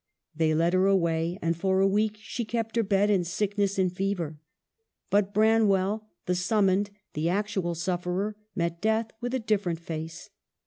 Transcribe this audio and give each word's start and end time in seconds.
They 0.35 0.55
led 0.55 0.73
her 0.73 0.87
away, 0.87 1.37
and 1.43 1.55
for 1.55 1.79
a 1.79 1.87
week 1.87 2.17
she 2.19 2.43
kept 2.43 2.75
her 2.75 2.81
bed 2.81 3.11
in 3.11 3.23
sickness 3.23 3.77
and 3.77 3.93
fever. 3.95 4.39
But 5.11 5.31
Bran 5.31 5.67
well, 5.67 6.09
the 6.25 6.33
summoned, 6.33 6.89
the 7.13 7.29
actual 7.29 7.75
sufferer, 7.75 8.35
met 8.55 8.81
death 8.81 9.11
with 9.21 9.35
a 9.35 9.39
different 9.39 9.79
face. 9.79 10.31